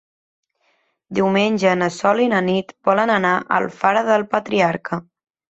Diumenge 1.17 1.75
na 1.83 1.89
Sol 1.97 2.23
i 2.25 2.27
na 2.33 2.41
Nit 2.49 2.73
volen 2.91 3.15
anar 3.19 3.37
a 3.41 3.45
Alfara 3.61 4.05
del 4.11 4.29
Patriarca. 4.37 5.01